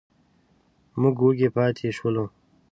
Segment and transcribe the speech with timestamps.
[1.01, 2.25] موږ وږي پاتې شولو.